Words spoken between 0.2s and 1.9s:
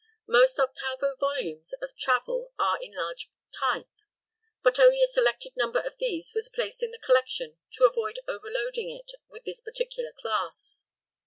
Most octavo volumes